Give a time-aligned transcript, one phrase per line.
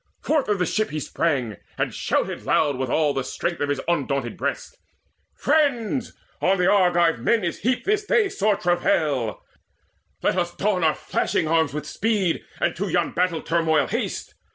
[0.19, 3.79] Forth of the ship he sprang, and shouted loud With all the strength of his
[3.87, 4.79] undaunted breast:
[5.35, 9.43] "Friends, on the Argive men is heaped this day Sore travail!
[10.23, 14.33] Let us don our flashing arms With speed, and to yon battle turmoil haste.